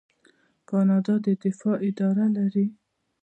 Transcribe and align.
کاناډا 0.69 1.15
د 1.25 1.27
دفاع 1.43 1.77
اداره 1.89 2.25
لري. 2.37 2.65